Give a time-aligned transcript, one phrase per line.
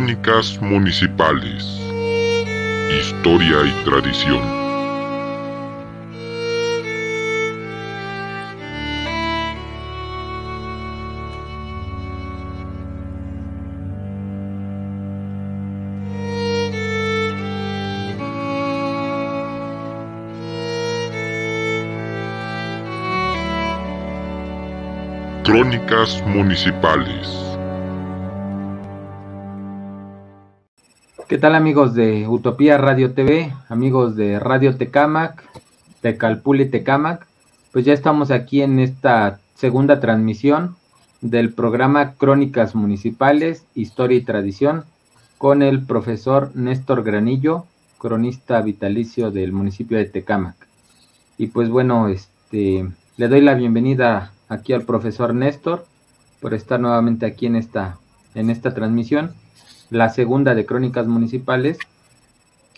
[0.00, 1.62] Crónicas Municipales.
[2.90, 4.40] Historia y tradición.
[25.44, 27.49] Crónicas Municipales.
[31.30, 35.44] ¿Qué tal amigos de Utopía Radio TV, amigos de Radio Tecamac,
[36.00, 37.24] Tecalpuli Tecamac?
[37.70, 40.74] Pues ya estamos aquí en esta segunda transmisión
[41.20, 44.82] del programa Crónicas Municipales, Historia y Tradición
[45.38, 47.64] con el profesor Néstor Granillo,
[47.98, 50.56] cronista vitalicio del municipio de Tecamac.
[51.38, 55.86] Y pues bueno, este le doy la bienvenida aquí al profesor Néstor
[56.40, 57.98] por estar nuevamente aquí en esta,
[58.34, 59.32] en esta transmisión,
[59.90, 61.78] la segunda de Crónicas Municipales.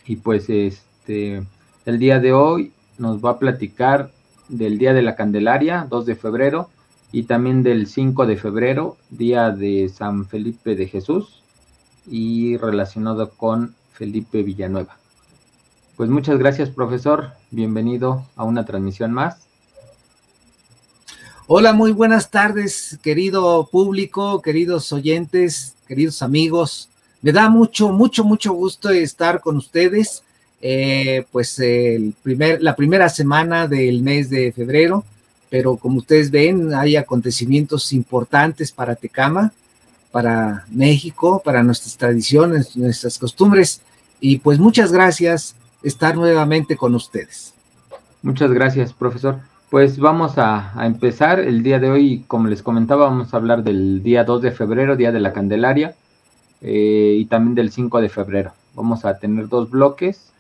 [0.07, 1.43] Y pues este,
[1.85, 4.11] el día de hoy nos va a platicar
[4.49, 6.69] del Día de la Candelaria, 2 de febrero,
[7.13, 11.43] y también del 5 de febrero, Día de San Felipe de Jesús,
[12.07, 14.97] y relacionado con Felipe Villanueva.
[15.97, 17.33] Pues muchas gracias, profesor.
[17.51, 19.47] Bienvenido a una transmisión más.
[21.47, 26.89] Hola, muy buenas tardes, querido público, queridos oyentes, queridos amigos.
[27.23, 30.23] Me da mucho, mucho, mucho gusto estar con ustedes.
[30.61, 35.05] Eh, pues el primer, la primera semana del mes de febrero,
[35.51, 39.53] pero como ustedes ven, hay acontecimientos importantes para Tecama,
[40.13, 43.81] para México, para nuestras tradiciones, nuestras costumbres.
[44.21, 47.55] Y pues muchas gracias estar nuevamente con ustedes.
[48.23, 49.41] Muchas gracias, profesor.
[49.69, 54.03] Pues vamos a, empezar el día de hoy, como les comentaba, vamos a hablar del
[54.03, 55.95] día 2 de febrero, Día de la Candelaria,
[56.63, 58.53] eh, y también del 5 de febrero.
[58.75, 60.33] Vamos a tener dos bloques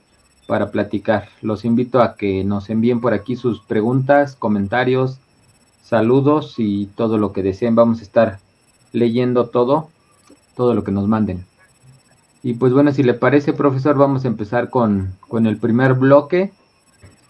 [0.46, 1.28] para platicar.
[1.40, 5.18] Los invito a que nos envíen por aquí sus preguntas, comentarios,
[5.82, 7.74] saludos y todo lo que deseen.
[7.74, 8.38] Vamos a estar
[8.92, 9.88] leyendo todo,
[10.56, 11.44] todo lo que nos manden.
[12.42, 16.52] Y pues bueno, si le parece, profesor, vamos a empezar con, con el primer bloque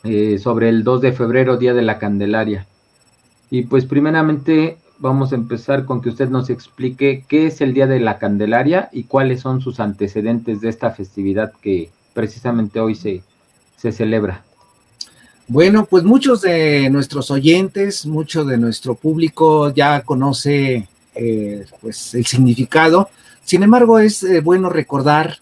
[0.05, 2.67] eh, sobre el 2 de febrero, Día de la Candelaria.
[3.51, 7.89] Y pues primeramente vamos a empezar con que usted nos explique qué es el Día
[7.89, 13.23] de la Candelaria y cuáles son sus antecedentes de esta festividad que precisamente hoy se,
[13.77, 14.45] celebra.
[15.49, 20.87] Bueno, pues muchos de nuestros oyentes, mucho de nuestro público ya conoce
[21.17, 23.11] eh, pues el significado.
[23.43, 25.39] Sin embargo, es eh, bueno recordar,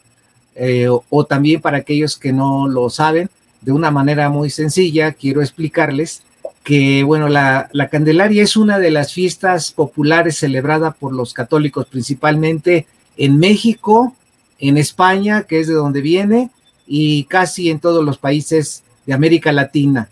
[1.11, 3.29] o, también para aquellos que no lo saben,
[3.61, 6.23] de una manera muy sencilla, quiero explicarles
[6.63, 12.87] que, bueno, la, Candelaria es una de las fiestas populares celebrada por los católicos, principalmente
[13.17, 14.15] en México,
[14.59, 16.51] en España, que es de donde viene,
[16.87, 20.09] y casi en todos los países de América Latina.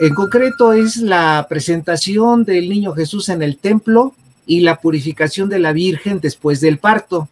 [0.00, 4.14] En concreto es la presentación del niño Jesús en el templo
[4.46, 7.28] y la purificación de la Virgen después del parto.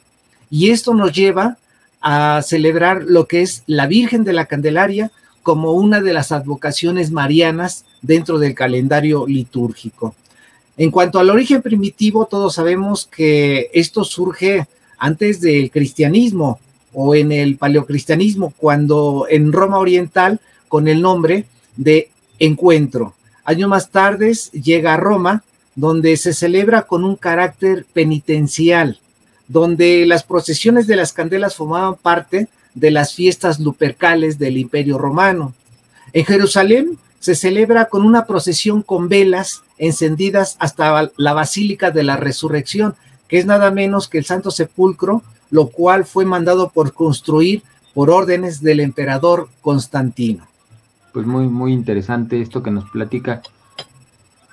[0.50, 1.56] Y esto nos lleva
[2.02, 5.10] a celebrar lo que es la Virgen de la Candelaria,
[5.42, 10.14] como una de las advocaciones marianas dentro del calendario litúrgico.
[10.76, 14.66] En cuanto al origen primitivo, todos sabemos que esto surge
[14.98, 16.58] antes del cristianismo
[16.92, 21.44] o en el paleocristianismo, cuando en Roma Oriental con el nombre
[21.76, 23.14] de encuentro.
[23.44, 25.44] Años más tarde llega a Roma,
[25.74, 28.98] donde se celebra con un carácter penitencial,
[29.48, 35.54] donde las procesiones de las candelas formaban parte de las fiestas lupercales del Imperio Romano.
[36.12, 42.16] En Jerusalén se celebra con una procesión con velas encendidas hasta la Basílica de la
[42.16, 42.96] Resurrección,
[43.28, 47.62] que es nada menos que el Santo Sepulcro, lo cual fue mandado por construir
[47.94, 50.46] por órdenes del emperador Constantino.
[51.12, 53.42] Pues muy, muy interesante esto que nos platica.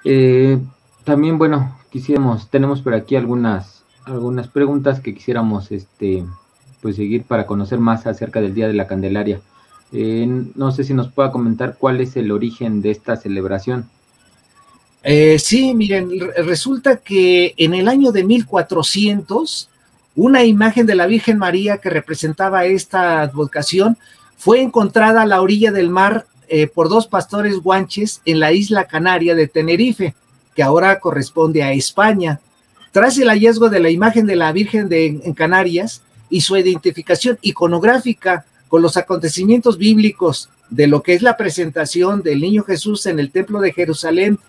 [0.03, 0.59] Eh,
[1.03, 6.25] también, bueno, quisiéramos, tenemos por aquí algunas, algunas preguntas que quisiéramos este,
[6.81, 9.39] pues seguir para conocer más acerca del Día de la Candelaria.
[9.92, 13.89] Eh, no sé si nos pueda comentar cuál es el origen de esta celebración.
[15.04, 16.10] Eh, sí, miren,
[16.45, 19.69] resulta que en el año de 1400,
[20.16, 23.98] una imagen de la Virgen María que representaba esta advocación
[24.36, 28.86] fue encontrada a la orilla del mar eh, por dos pastores guanches en la isla
[28.86, 30.16] canaria de Tenerife,
[30.56, 32.39] que ahora corresponde a España.
[32.92, 37.38] Tras el hallazgo de la imagen de la Virgen de, en Canarias, y su identificación
[37.42, 43.19] iconográfica con los acontecimientos bíblicos de lo que es la presentación del niño Jesús en
[43.19, 44.39] el templo de Jerusalén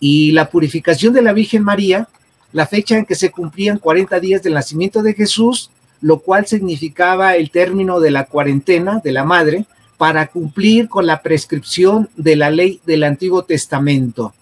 [0.00, 2.08] y la purificación de la Virgen María,
[2.52, 5.70] la fecha en que se cumplían 40 días del nacimiento de Jesús,
[6.00, 9.64] lo cual significaba el término de la cuarentena de la madre
[9.96, 14.34] para cumplir con la prescripción de la ley del Antiguo Testamento.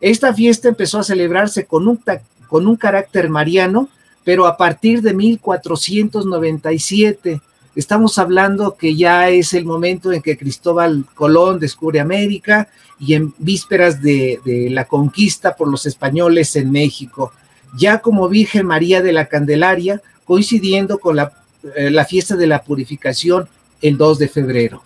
[0.00, 2.02] Esta fiesta empezó a celebrarse con un,
[2.48, 3.90] con un carácter mariano,
[4.24, 7.42] pero a partir de 1497.
[7.76, 12.68] Estamos hablando que ya es el momento en que Cristóbal Colón descubre América
[13.00, 17.32] y en vísperas de, de la conquista por los españoles en México.
[17.76, 21.32] Ya como Virgen María de la Candelaria, coincidiendo con la,
[21.74, 23.48] eh, la fiesta de la purificación
[23.82, 24.82] el 2 de febrero.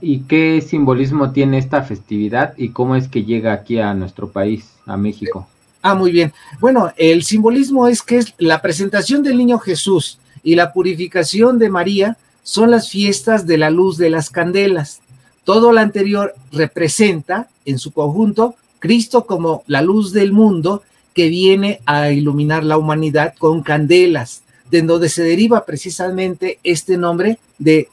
[0.00, 4.72] ¿Y qué simbolismo tiene esta festividad y cómo es que llega aquí a nuestro país,
[4.84, 5.46] a México?
[5.80, 6.32] Ah, muy bien.
[6.60, 11.68] Bueno, el simbolismo es que es la presentación del niño Jesús y la purificación de
[11.70, 15.00] María son las fiestas de la luz de las candelas.
[15.42, 20.84] Todo lo anterior representa en su conjunto Cristo como la luz del mundo
[21.14, 27.40] que viene a iluminar la humanidad con candelas de donde se deriva precisamente este nombre
[27.58, 27.88] de,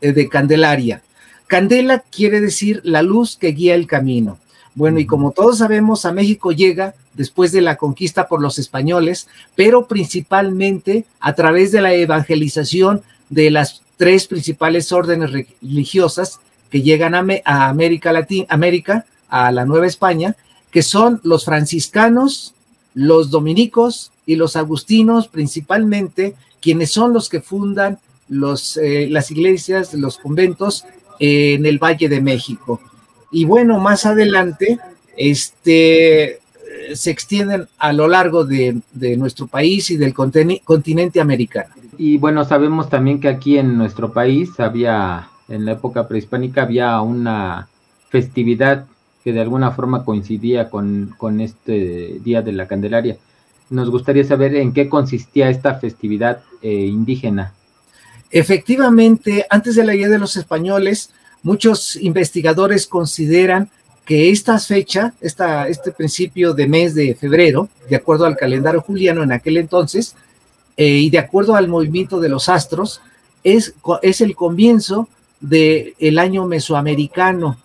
[0.00, 1.02] eh, de Candelaria.
[1.48, 4.38] Candela quiere decir la luz que guía el camino.
[4.76, 9.26] Bueno, y como todos sabemos, a México llega después de la conquista por los españoles,
[9.54, 13.00] pero principalmente a través de la evangelización
[13.30, 16.40] de las tres principales órdenes religiosas
[16.70, 20.36] que llegan a, a América Latina, América, a la Nueva España,
[20.70, 22.52] que son los franciscanos,
[22.92, 27.98] los dominicos y los agustinos principalmente, quienes son los que fundan
[28.28, 30.84] los, eh, las iglesias, los conventos
[31.18, 32.78] en el Valle de México.
[33.30, 34.78] Y bueno, más adelante,
[35.16, 36.40] este,
[36.94, 41.74] se extienden a lo largo de, de nuestro país y del continente americano.
[41.98, 47.00] Y bueno, sabemos también que aquí en nuestro país había, en la época prehispánica, había
[47.00, 47.68] una
[48.10, 48.86] festividad
[49.24, 53.16] que de alguna forma coincidía con, con este Día de la Candelaria
[53.70, 57.52] nos gustaría saber en qué consistía esta festividad eh, indígena.
[58.30, 61.10] Efectivamente, antes de la llegada de los españoles,
[61.46, 63.70] muchos investigadores consideran
[64.04, 69.30] que esta fecha, este principio de mes de febrero, de acuerdo al calendario juliano en
[69.30, 70.16] aquel entonces,
[70.76, 73.00] eh, y de acuerdo al movimiento de los astros,
[73.44, 75.08] es, es el comienzo
[75.38, 77.56] del el año mesoamericano.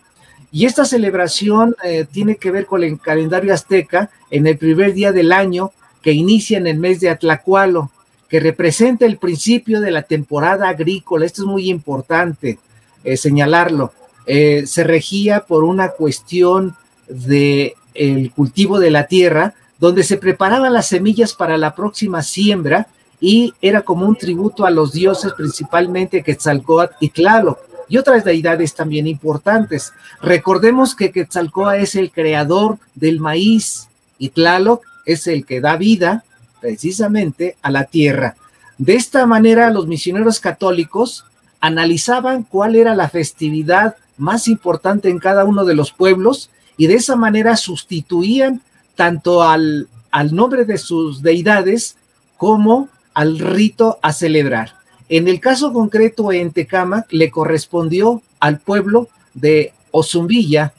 [0.51, 5.11] Y esta celebración eh, tiene que ver con el calendario azteca en el primer día
[5.11, 5.71] del año
[6.03, 7.89] que inicia en el mes de Atlacualo,
[8.29, 11.25] que representa el principio de la temporada agrícola.
[11.25, 12.59] Esto es muy importante
[13.03, 13.93] eh, señalarlo.
[14.25, 16.75] Eh, se regía por una cuestión
[17.07, 22.87] de el cultivo de la tierra, donde se preparaban las semillas para la próxima siembra
[23.19, 27.59] y era como un tributo a los dioses, principalmente Quetzalcóatl y Tlaloc
[27.89, 29.91] y otras deidades también importantes.
[30.21, 36.23] Recordemos que Quetzalcóatl es el creador del maíz y Tlaloc es el que da vida
[36.61, 38.35] precisamente a la tierra.
[38.77, 41.25] De esta manera, los misioneros católicos
[41.61, 46.95] analizaban cuál era la festividad más importante en cada uno de los pueblos y de
[46.95, 48.61] esa manera sustituían
[48.95, 49.87] tanto al,
[50.31, 51.95] nombre de sus deidades
[52.37, 54.73] como al rito a celebrar.
[55.09, 60.73] En el caso concreto en Tecama le correspondió al pueblo de Ozumbilla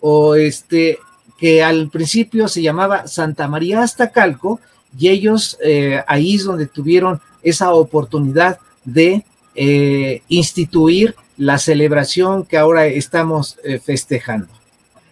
[0.00, 0.98] o este
[1.38, 4.60] que al principio se llamaba Santa María Aztacalco,
[4.96, 12.58] y ellos eh, ahí es donde tuvieron esa oportunidad de eh, instituir la celebración que
[12.58, 14.48] ahora estamos eh, festejando.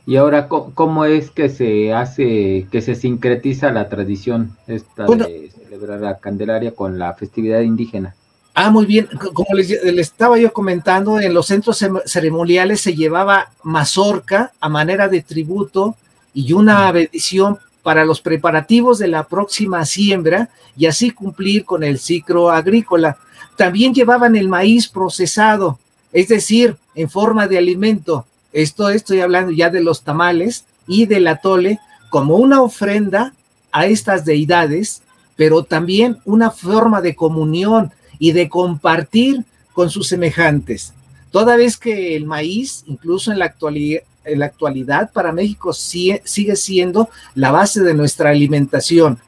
[0.04, 6.00] Y ahora, ¿cómo es que se hace, que se sincretiza la tradición esta de celebrar
[6.00, 8.16] la Candelaria con la festividad indígena?
[8.54, 9.08] Ah, muy bien.
[9.32, 15.08] Como les, les, estaba yo comentando, en los centros ceremoniales se llevaba mazorca a manera
[15.08, 15.96] de tributo
[16.34, 21.98] y una bendición para los preparativos de la próxima siembra y así cumplir con el
[21.98, 23.18] ciclo agrícola.
[23.56, 25.78] También llevaban el maíz procesado,
[26.12, 28.26] es decir, en forma de alimento.
[28.52, 31.78] Esto estoy hablando ya de los tamales y del atole
[32.10, 33.34] como una ofrenda
[33.70, 35.02] a estas deidades,
[35.36, 40.92] pero también una forma de comunión y de compartir con sus semejantes.
[41.30, 46.22] Toda vez que el maíz, incluso en la actualidad, en la actualidad para México sigue,
[46.24, 49.18] siendo la base de nuestra alimentación.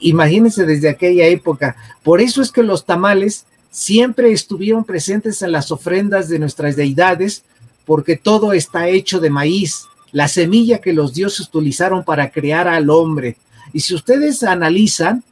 [0.00, 1.76] Imagínense desde aquella época.
[2.02, 3.44] Por eso es que los tamales
[3.78, 7.44] siempre estuvieron presentes en las ofrendas de nuestras deidades,
[7.86, 12.90] porque todo está hecho de maíz, la semilla que los dioses utilizaron para crear al
[12.90, 13.36] hombre.
[13.72, 15.22] Y si ustedes analizan,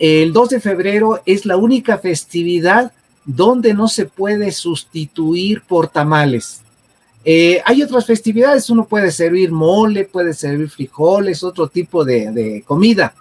[0.00, 2.90] el 2 de febrero es la única festividad
[3.24, 6.62] donde no se puede sustituir por tamales.
[7.24, 13.14] Eh, hay otras festividades, uno puede servir mole, puede servir frijoles, otro tipo de, comida,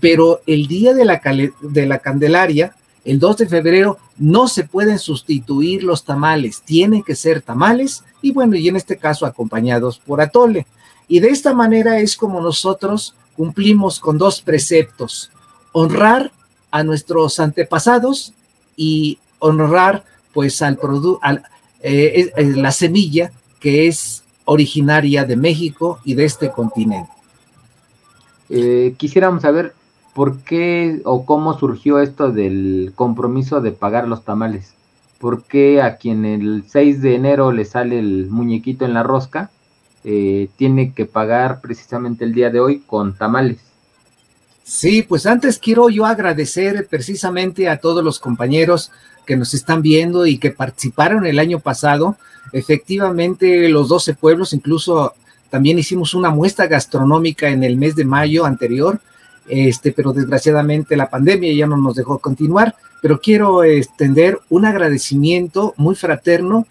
[0.00, 1.20] pero el día de la,
[1.60, 7.14] de la Candelaria el 2 de febrero no se pueden sustituir los tamales, tienen que
[7.14, 10.66] ser tamales y bueno, y en este caso acompañados por atole.
[11.08, 15.30] Y de esta manera es como nosotros cumplimos con dos preceptos,
[15.72, 16.30] honrar
[16.70, 18.32] a nuestros antepasados
[18.76, 21.20] y honrar pues al producto,
[21.82, 27.10] eh, la semilla que es originaria de México y de este continente.
[28.48, 29.74] Eh, quisiéramos saber
[30.20, 34.74] por qué o cómo surgió esto del compromiso de pagar los tamales.
[35.18, 39.50] ¿Por qué a quien el 6 de enero le sale el muñequito en la rosca,
[40.04, 43.60] eh, tiene que pagar precisamente el día de hoy con tamales?
[44.62, 48.92] Sí, pues antes quiero yo agradecer precisamente a todos los compañeros
[49.24, 52.18] que nos están viendo y que participaron el año pasado.
[52.52, 55.14] Efectivamente, los 12 pueblos, incluso
[55.48, 59.00] también hicimos una muestra gastronómica en el mes de mayo anterior,
[59.50, 62.74] este, pero desgraciadamente la pandemia ya no nos dejó continuar.
[63.02, 66.66] Pero quiero extender un agradecimiento muy fraterno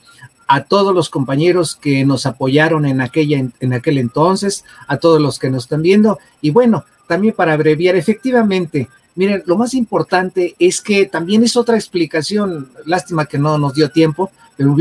[0.48, 5.38] a todos los compañeros que nos apoyaron en, aquella, en aquel entonces, a todos los
[5.38, 6.18] que nos están viendo.
[6.42, 11.76] Y bueno, también para abreviar, efectivamente, miren, lo más importante es que también es otra
[11.76, 14.76] explicación, lástima que no nos dio tiempo, pero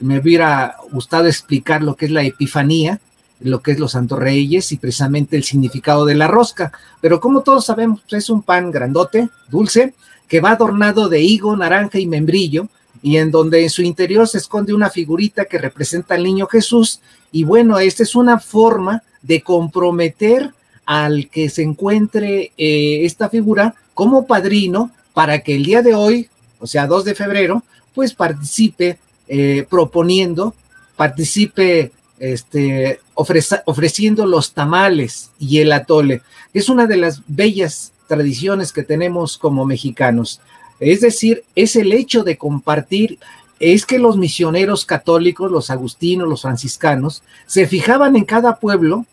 [0.00, 3.00] me hubiera gustado explicar lo que es la epifanía,
[3.40, 6.72] lo que es los Santos Reyes y precisamente el significado de la rosca.
[7.00, 9.94] Pero como todos sabemos, pues, es un pan grandote, dulce,
[10.28, 12.68] que va adornado de higo, naranja y membrillo,
[13.00, 17.00] y en donde en su interior se esconde una figurita que representa al niño Jesús.
[17.30, 20.52] Y bueno, esta es una forma de comprometer
[20.84, 26.28] al que se encuentre eh, esta figura como padrino para que el día de hoy,
[26.60, 27.62] o sea, 2 de febrero,
[27.94, 30.54] pues participe eh, proponiendo,
[30.96, 36.22] participe este, ofreciendo los tamales y el atole.
[36.52, 40.40] Es una de las bellas tradiciones que tenemos como mexicanos.
[40.80, 43.18] Es decir, es el hecho de compartir,
[43.60, 49.04] es que los misioneros católicos, los agustinos, los franciscanos, se fijaban en cada pueblo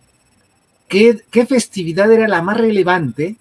[0.88, 3.36] qué, qué festividad era la más relevante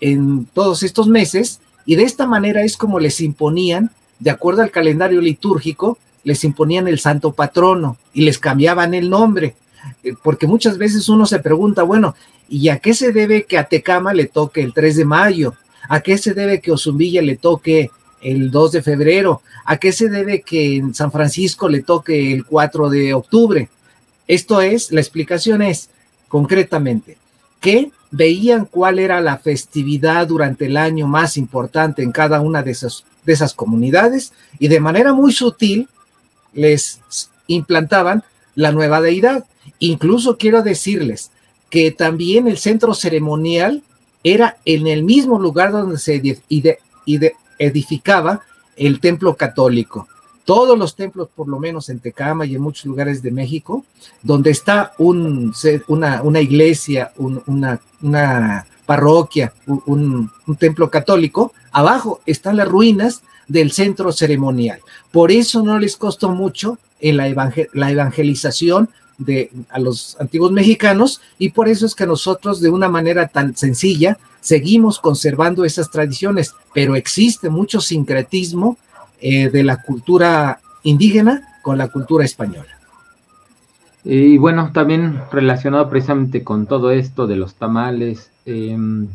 [0.00, 4.70] en todos estos meses y de esta manera es como les imponían, de acuerdo al
[4.70, 9.54] calendario litúrgico, les imponían el santo patrono y les cambiaban el nombre,
[10.02, 12.16] eh, porque muchas veces uno se pregunta, bueno,
[12.48, 15.54] ¿y a qué se debe que a Tecama le toque el 3 de mayo?
[15.88, 19.42] ¿A qué se debe que Ozumbilla le toque el 2 de febrero?
[19.64, 23.68] ¿A qué se debe que en San Francisco le toque el 4 de octubre?
[24.26, 25.90] Esto es, la explicación es,
[26.26, 27.18] concretamente,
[27.60, 32.72] que veían cuál era la festividad durante el año más importante en cada una de
[32.72, 35.88] esas, de esas comunidades y de manera muy sutil
[36.56, 37.00] les
[37.46, 39.44] implantaban la nueva deidad.
[39.78, 41.30] Incluso quiero decirles
[41.70, 43.82] que también el centro ceremonial
[44.24, 46.20] era en el mismo lugar donde se
[47.58, 48.40] edificaba
[48.76, 50.08] el templo católico.
[50.44, 53.84] Todos los templos, por lo menos en Tecama y en muchos lugares de México,
[54.22, 55.52] donde está un,
[55.88, 64.80] una, iglesia, una, parroquia, un templo católico, abajo están las ruinas del centro ceremonial.
[65.12, 68.88] Por eso no les costó mucho en la, evangelización
[69.18, 73.56] de a los antiguos mexicanos y por eso es que nosotros de una manera tan
[73.56, 78.78] sencilla seguimos conservando esas tradiciones, pero existe mucho sincretismo
[79.20, 82.76] eh, de la cultura indígena con la cultura española.
[84.04, 89.08] Y bueno, también relacionado precisamente con todo esto de los tamales, em,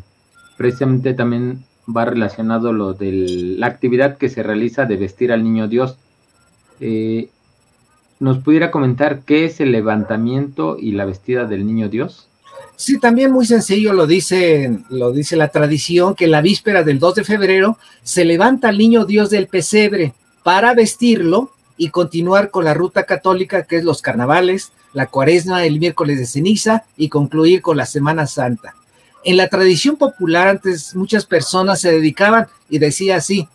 [0.58, 3.12] precisamente también va relacionado lo de
[3.58, 5.96] la actividad que se realiza de vestir al niño Dios.
[6.80, 7.28] Eh,
[8.20, 12.28] ¿Nos pudiera comentar qué es el levantamiento y la vestida del niño Dios?
[12.76, 17.16] Sí, también muy sencillo lo dice, lo dice la tradición, que la víspera del 2
[17.16, 22.74] de febrero se levanta al niño Dios del pesebre para vestirlo y continuar con la
[22.74, 27.76] ruta católica que es los carnavales, la cuaresma, el miércoles de ceniza y concluir con
[27.76, 28.74] la Semana Santa.
[29.24, 33.48] En la tradición popular antes muchas personas se dedicaban y decía así,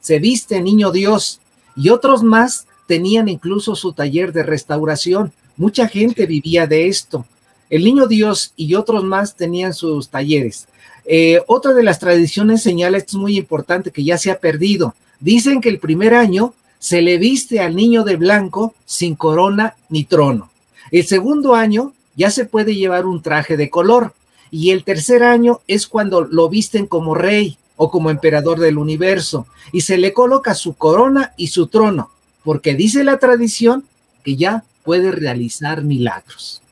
[0.00, 1.40] se viste niño Dios
[1.74, 5.32] y otros más tenían incluso su taller de restauración.
[5.56, 7.26] Mucha gente vivía de esto.
[7.68, 10.68] El niño Dios y otros más tenían sus talleres.
[11.04, 14.94] Eh, otra de las tradiciones señala, esto es muy importante, que ya se ha perdido.
[15.20, 20.04] Dicen que el primer año se le viste al niño de blanco sin corona ni
[20.04, 20.50] trono.
[20.92, 24.14] El segundo año ya se puede llevar un traje de color
[24.50, 29.46] y el tercer año es cuando lo visten como rey o como emperador del universo
[29.72, 32.10] y se le coloca su corona y su trono,
[32.44, 33.84] porque dice la tradición
[34.24, 36.62] que ya puede realizar milagros.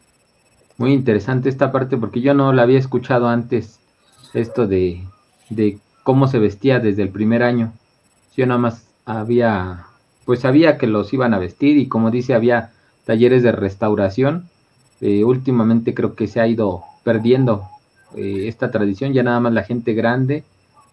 [0.78, 3.78] Muy interesante esta parte porque yo no la había escuchado antes,
[4.34, 5.02] esto de,
[5.48, 7.72] de cómo se vestía desde el primer año.
[8.36, 9.86] Yo nada más había,
[10.24, 12.72] pues sabía que los iban a vestir y como dice, había
[13.04, 14.48] talleres de restauración.
[15.00, 17.68] Eh, últimamente creo que se ha ido perdiendo
[18.16, 20.42] eh, esta tradición, ya nada más la gente grande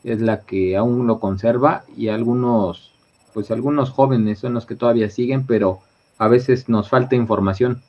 [0.03, 2.91] es la que aún lo conserva y algunos,
[3.34, 5.79] pues algunos jóvenes son los que todavía siguen, pero
[6.20, 7.82] a veces nos falta información,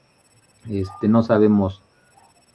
[0.71, 1.83] este, no sabemos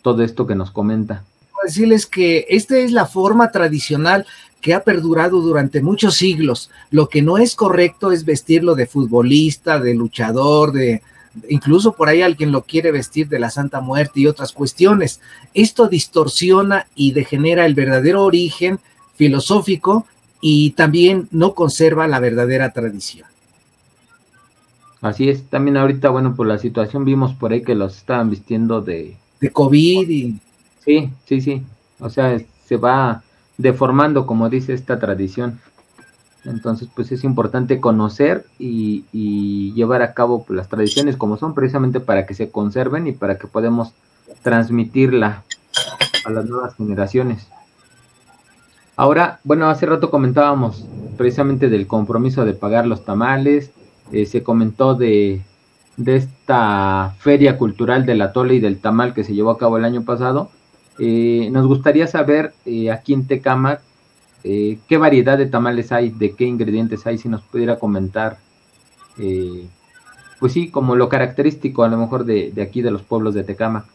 [0.01, 1.23] todo esto que nos comenta.
[1.63, 4.25] Decirles que esta es la forma tradicional
[4.61, 6.71] que ha perdurado durante muchos siglos.
[6.89, 11.03] Lo que no es correcto es vestirlo de futbolista, de luchador, de,
[11.47, 15.21] incluso por ahí alguien lo quiere vestir de la Santa Muerte y otras cuestiones.
[15.53, 18.79] Esto distorsiona y degenera el verdadero origen
[19.15, 20.05] filosófico
[20.41, 23.27] y también no conserva la verdadera tradición.
[25.01, 28.81] Así es, también ahorita, bueno, por la situación vimos por ahí que los estaban vistiendo
[28.81, 29.15] de...
[29.39, 30.39] De COVID y...
[30.83, 31.63] Sí, sí, sí.
[31.99, 33.23] O sea, se va
[33.57, 35.59] deformando, como dice esta tradición.
[36.45, 39.03] Entonces, pues es importante conocer y,
[39.73, 43.37] llevar a cabo pues, las tradiciones como son, precisamente para que se conserven y para
[43.37, 43.93] que podamos
[44.41, 45.43] transmitirla
[46.25, 47.47] a las nuevas generaciones.
[48.95, 50.85] Ahora, bueno, hace rato comentábamos
[51.17, 53.71] precisamente del compromiso de pagar los tamales,
[54.11, 55.41] eh, se comentó de,
[56.05, 60.03] esta feria cultural del atole y del tamal que se llevó a cabo el año
[60.03, 60.49] pasado.
[60.97, 63.79] Eh, nos gustaría saber eh, aquí en Tecama
[64.43, 68.37] eh, qué variedad de tamales hay, de qué ingredientes hay, si nos pudiera comentar,
[69.17, 69.67] eh,
[70.39, 73.85] pues sí, como lo característico a lo mejor de, aquí de los pueblos de Tecama.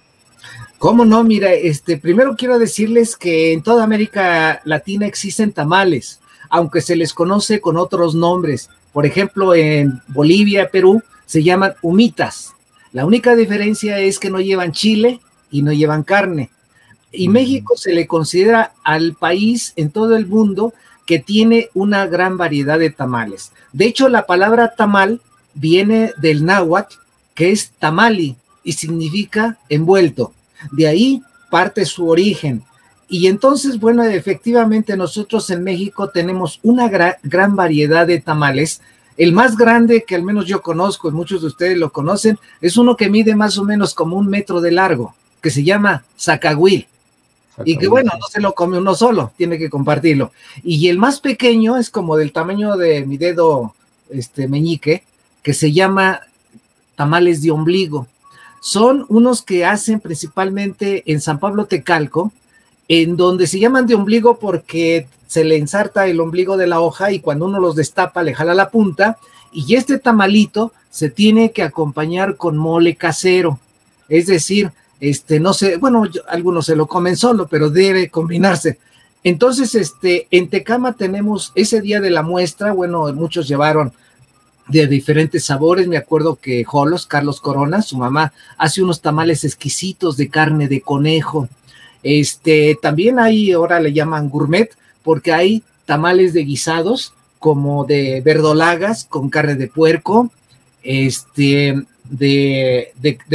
[0.78, 1.24] ¿Cómo no?
[1.24, 6.20] Mira, este, primero quiero decirles que en toda América Latina existen tamales,
[6.50, 8.68] aunque se les conoce con otros nombres.
[8.92, 12.54] Por ejemplo, en Bolivia, Perú, se llaman humitas.
[12.92, 16.50] La única diferencia es que no llevan chile y no llevan carne.
[17.14, 20.74] Y México se le considera al país en todo el mundo
[21.06, 23.52] que tiene una gran variedad de tamales.
[23.72, 25.20] De hecho, la palabra tamal
[25.54, 26.96] viene del náhuatl,
[27.34, 30.32] que es tamali, y significa envuelto.
[30.72, 32.64] De ahí parte su origen.
[33.08, 38.80] Y entonces, bueno, efectivamente nosotros en México tenemos una gran variedad de tamales.
[39.16, 42.76] El más grande que al menos yo conozco, y muchos de ustedes lo conocen, es
[42.76, 46.88] uno que mide más o menos como un metro de largo, que se llama zacahuil.
[47.64, 50.32] Y que bueno, no se lo come uno solo, tiene que compartirlo.
[50.62, 53.74] Y el más pequeño es como del tamaño de mi dedo
[54.10, 55.04] este meñique,
[55.42, 56.20] que se llama
[56.96, 58.06] tamales de ombligo.
[58.60, 62.32] Son unos que hacen principalmente en San Pablo Tecalco,
[62.88, 67.12] en donde se llaman de ombligo porque se le ensarta el ombligo de la hoja
[67.12, 69.18] y cuando uno los destapa le jala la punta
[69.52, 73.58] y este tamalito se tiene que acompañar con mole casero.
[74.08, 78.78] Es decir, este, no sé, bueno, algunos se lo comen solo, pero debe combinarse.
[79.22, 83.92] Entonces, este, en Tecama tenemos ese día de la muestra, bueno, muchos llevaron
[84.68, 85.88] de diferentes sabores.
[85.88, 90.80] Me acuerdo que Jolos, Carlos Corona, su mamá, hace unos tamales exquisitos de carne de
[90.80, 91.48] conejo.
[92.02, 94.70] Este, también hay, ahora le llaman gourmet,
[95.02, 100.30] porque hay tamales de guisados, como de verdolagas con carne de puerco,
[100.82, 102.92] este, de,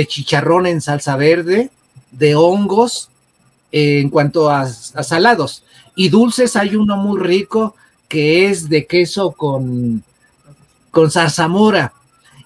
[0.07, 1.69] chicharrón en salsa verde,
[2.11, 3.09] de hongos
[3.71, 5.63] en cuanto a, salados.
[5.95, 7.75] Y dulces hay uno muy rico
[8.07, 10.03] que es de queso con,
[10.91, 11.93] con zarzamora.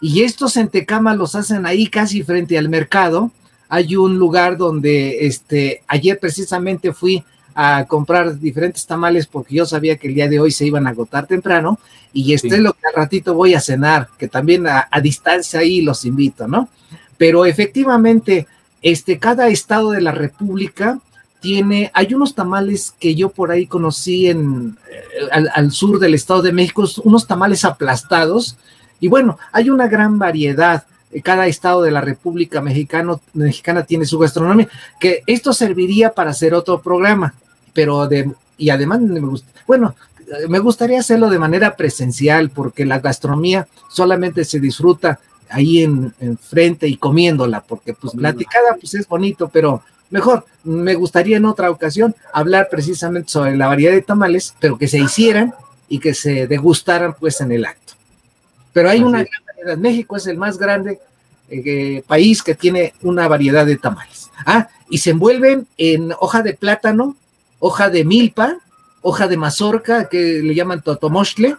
[0.02, 3.32] Y estos en Tecama los hacen ahí casi frente al mercado.
[3.70, 7.24] Hay un lugar donde este, ayer precisamente fui
[7.56, 10.92] a comprar diferentes tamales porque yo sabía que el día de hoy se iban a
[10.92, 11.80] agotar temprano
[12.14, 15.82] y este es lo que al ratito voy a cenar, que también a, distancia ahí
[15.82, 16.70] los invito, ¿no?
[17.18, 18.48] Pero efectivamente,
[18.82, 21.00] este, cada estado de la República
[21.40, 26.14] tiene, hay unos tamales que yo por ahí conocí en, eh, al, al, sur del
[26.14, 28.58] Estado de México, unos tamales aplastados,
[29.00, 30.86] y bueno, hay una gran variedad.
[31.24, 36.54] Cada estado de la República Mexicano, Mexicana tiene su gastronomía, que esto serviría para hacer
[36.54, 37.34] otro programa,
[37.74, 39.96] pero de, y además me gusta, bueno,
[40.48, 46.88] me gustaría hacerlo de manera presencial porque la gastronomía solamente se disfruta ahí en, frente
[46.88, 52.16] y comiéndola, porque pues platicada pues es bonito, pero mejor me gustaría en otra ocasión
[52.34, 55.54] hablar precisamente sobre la variedad de tamales, pero que se hicieran
[55.88, 57.94] y que se degustaran pues en el acto.
[58.72, 59.78] Pero hay una gran variedad.
[59.78, 61.00] México es el más grande
[61.50, 64.32] eh, país que tiene una variedad de tamales.
[64.46, 67.16] Ah, y se envuelven en hoja de plátano,
[67.66, 68.58] hoja de milpa,
[69.02, 71.56] hoja de mazorca, que le llaman totomostle,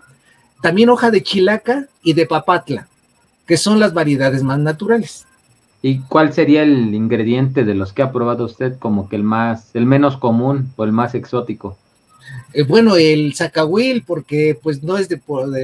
[0.61, 2.89] también hoja de chilaca y de papatla,
[3.47, 5.25] que son las variedades más naturales.
[5.81, 9.71] ¿Y cuál sería el ingrediente de los que ha probado usted como que el más,
[9.73, 11.79] el menos común o el más exótico?
[12.53, 15.19] Eh, bueno, el zacahuil, porque pues no es de,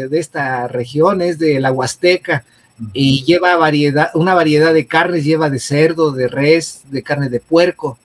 [0.08, 2.44] de, esta región, es de la Huasteca
[2.94, 7.40] y lleva variedad, una variedad de carnes, lleva de cerdo, de res, de carne de
[7.40, 7.98] puerco.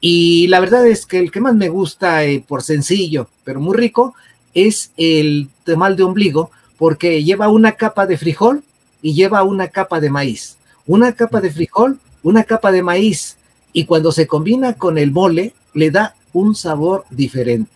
[0.00, 3.76] Y la verdad es que el que más me gusta eh, por sencillo, pero muy
[3.76, 4.14] rico,
[4.54, 8.62] es el tamal de ombligo, porque lleva una capa de frijol
[9.02, 10.56] y lleva una capa de maíz.
[10.86, 13.36] Una capa de frijol, una capa de maíz.
[13.72, 17.70] Y cuando se combina con el mole, le da un sabor diferente.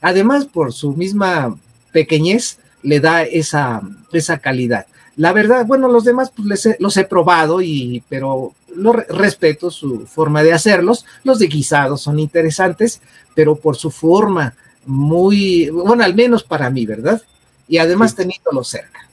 [0.00, 1.56] Además, por su misma
[1.92, 4.86] pequeñez, le da esa, esa calidad.
[5.16, 10.42] La verdad, bueno, los demás pues los he probado, y, pero lo, respeto su forma
[10.42, 11.04] de hacerlos.
[11.24, 13.00] Los de guisados son interesantes,
[13.34, 14.54] pero por su forma
[14.86, 17.22] muy, bueno, al menos para mí, ¿verdad?
[17.68, 18.18] Y además sí.
[18.18, 19.08] teniéndolo cerca.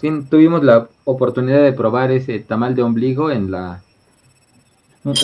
[0.00, 3.82] Sí, tuvimos la oportunidad de probar ese tamal de ombligo en la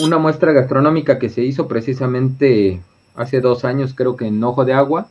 [0.03, 2.81] una muestra gastronómica que se hizo precisamente
[3.15, 5.07] hace dos años, creo que en Ojo de Agua,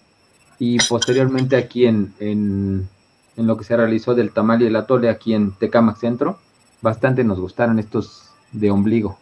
[0.61, 2.89] y posteriormente aquí en, en,
[3.37, 6.39] en lo que se realizó del tamal y el atole aquí en Tecamac Centro.
[6.83, 9.19] Bastante nos gustaron estos de ombligo.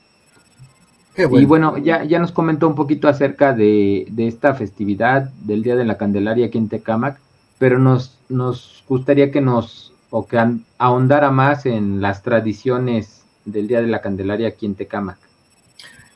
[1.17, 1.41] Bueno.
[1.41, 5.75] Y bueno, ya, ya nos comentó un poquito acerca de, de, esta festividad del Día
[5.75, 7.19] de la Candelaria aquí en Tecamac,
[7.59, 10.41] pero nos, nos gustaría que nos, o que
[10.79, 15.19] ahondara más en las tradiciones del Día de la Candelaria aquí en Tecamac.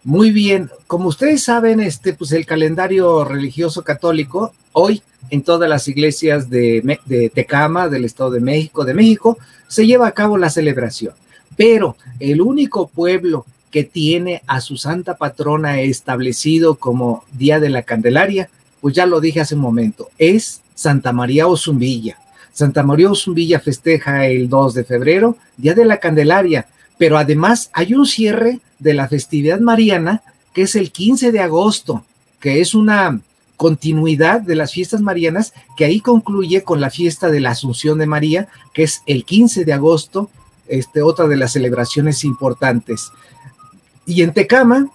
[0.04, 5.86] Muy bien, como ustedes saben, este, pues el calendario religioso católico, hoy en todas las
[5.88, 10.50] iglesias de, de Tecama, del Estado de México, de México, se lleva a cabo la
[10.50, 11.14] celebración.
[11.62, 17.82] Pero el único pueblo que tiene a su santa patrona establecido como Día de la
[17.82, 22.18] Candelaria, pues ya lo dije hace un momento, es Santa María Ozumbilla.
[22.52, 26.66] Santa María Ozumbilla festeja el 2 de febrero, Día de la Candelaria,
[26.98, 30.20] pero además hay un cierre de la festividad mariana
[30.52, 32.04] que es el 15 de agosto,
[32.40, 33.20] que es una
[33.56, 38.06] continuidad de las fiestas marianas que ahí concluye con la fiesta de la Asunción de
[38.06, 40.28] María, que es el 15 de agosto,
[40.68, 43.10] este, otra de las celebraciones importantes.
[44.06, 44.88] Y en Tecama,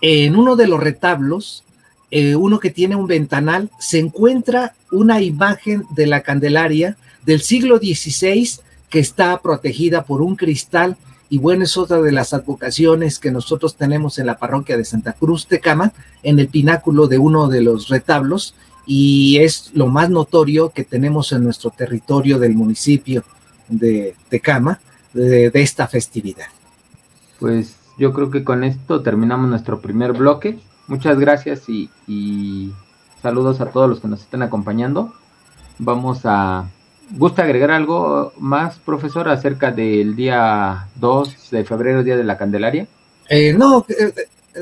[0.00, 1.64] en uno de los retablos,
[2.10, 7.78] eh, uno que tiene un ventanal, se encuentra una imagen de la Candelaria del siglo
[7.78, 10.96] XVI que está protegida por un cristal
[11.28, 15.12] y bueno, es otra de las advocaciones que nosotros tenemos en la parroquia de Santa
[15.12, 18.54] Cruz Tecama, en el pináculo de uno de los retablos,
[18.86, 23.24] y es lo más notorio que tenemos en nuestro territorio del municipio
[23.68, 24.14] de
[25.12, 26.46] de, de esta festividad.
[27.38, 30.58] Pues yo creo que con esto terminamos nuestro primer bloque.
[30.88, 32.72] Muchas gracias y, y
[33.22, 35.12] saludos a todos los que nos están acompañando.
[35.78, 36.68] Vamos a
[37.10, 42.88] ¿Gusta agregar algo más, profesor, acerca del día 2 de febrero, Día de la Candelaria?
[43.28, 44.12] Eh, no, eh,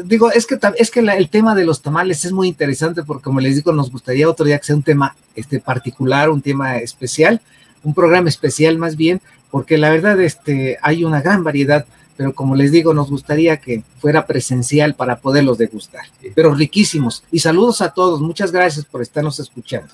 [0.05, 3.25] digo, es que, es que la, el tema de los tamales es muy interesante porque,
[3.25, 6.77] como les digo, nos gustaría otro día que sea un tema este, particular, un tema
[6.77, 7.41] especial,
[7.85, 9.21] un programa especial más bien,
[9.51, 13.83] porque la verdad este, hay una gran variedad, pero como les digo, nos gustaría que
[13.99, 17.25] fuera presencial para poderlos degustar, pero riquísimos.
[17.31, 19.93] Y saludos a todos, muchas gracias por estarnos escuchando.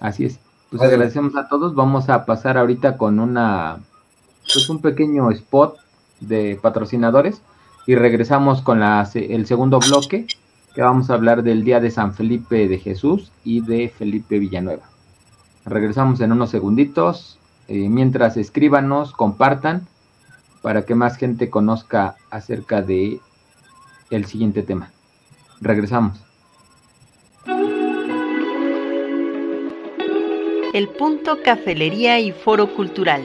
[0.00, 0.38] Así es.
[0.70, 1.74] Pues agradecemos a todos.
[1.74, 3.78] Vamos a pasar ahorita con una,
[4.52, 5.78] pues un pequeño spot
[6.20, 7.40] de patrocinadores
[7.86, 10.26] y regresamos con la, el segundo bloque
[10.74, 14.82] que vamos a hablar del día de San Felipe de Jesús y de Felipe Villanueva.
[15.68, 17.38] Regresamos en unos segunditos.
[17.68, 19.86] Eh, mientras escríbanos, compartan
[20.62, 23.20] para que más gente conozca acerca de
[24.10, 24.90] el siguiente tema.
[25.60, 26.18] Regresamos.
[30.72, 33.22] El punto Cafelería y Foro Cultural.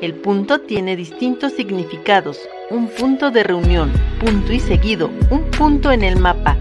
[0.00, 2.38] El punto tiene distintos significados.
[2.70, 6.56] Un punto de reunión, punto y seguido, un punto en el mapa.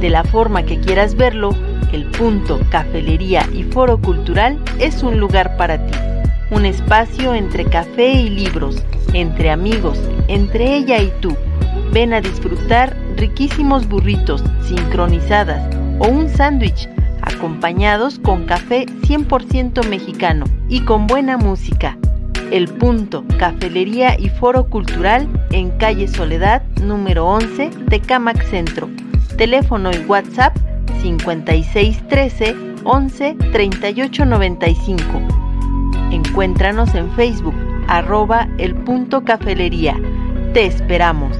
[0.00, 1.50] De la forma que quieras verlo,
[1.92, 5.98] el punto Cafelería y Foro Cultural es un lugar para ti.
[6.50, 11.34] Un espacio entre café y libros, entre amigos, entre ella y tú.
[11.92, 16.88] Ven a disfrutar riquísimos burritos, sincronizadas o un sándwich
[17.22, 21.96] acompañados con café 100% mexicano y con buena música.
[22.52, 28.88] El Punto, Cafelería y Foro Cultural en calle Soledad, número 11, Tecamac Centro.
[29.36, 30.56] Teléfono y WhatsApp
[31.02, 35.04] 5613 11 38 95.
[36.10, 37.54] Encuéntranos en Facebook,
[37.86, 40.00] arroba el punto cafelería.
[40.54, 41.36] Te esperamos.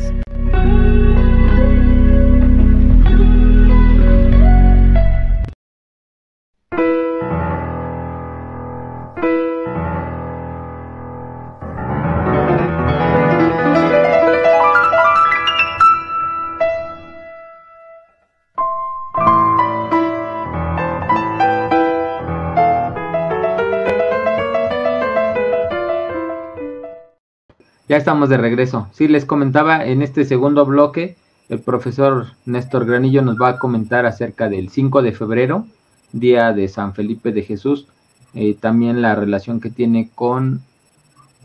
[27.97, 28.89] Ya estamos de regreso.
[28.93, 31.17] Sí, les comentaba en este segundo bloque,
[31.49, 35.67] el profesor Néstor Granillo nos va a comentar acerca del 5 de febrero,
[36.13, 37.87] día de San Felipe de Jesús,
[38.35, 40.61] eh, también la relación que tiene con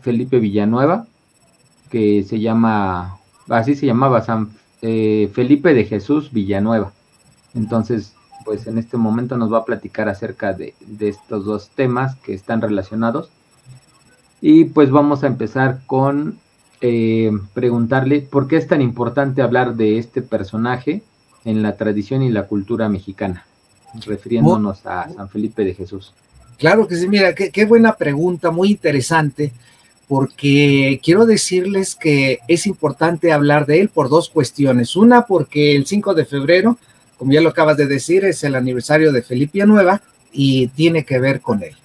[0.02, 1.06] Felipe Villanueva,
[1.88, 3.16] que se llama,
[3.48, 4.50] así se llamaba San
[4.82, 6.92] eh, Felipe de Jesús Villanueva.
[7.54, 12.16] Entonces, pues en este momento nos va a platicar acerca de, de estos dos temas
[12.16, 13.30] que están relacionados.
[14.42, 16.41] Y pues vamos a empezar con
[16.84, 21.00] eh, preguntarle por qué es tan importante hablar de este personaje
[21.44, 23.46] en la tradición y la cultura mexicana,
[24.04, 26.12] refiriéndonos a San Felipe de Jesús.
[26.58, 29.52] Claro que sí, mira, qué, qué buena pregunta, muy interesante,
[30.08, 34.96] porque quiero decirles que es importante hablar de él por dos cuestiones.
[34.96, 36.78] Una, porque el 5 de febrero,
[37.16, 41.20] como ya lo acabas de decir, es el aniversario de Felipe Nueva y tiene que
[41.20, 41.76] ver con él.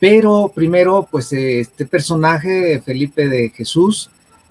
[0.00, 4.10] Pero primero, pues este personaje, Felipe de Jesús,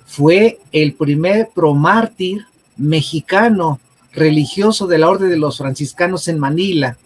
[0.10, 3.80] fue el primer promártir mexicano
[4.12, 6.98] religioso de la Orden de los Franciscanos en Manila.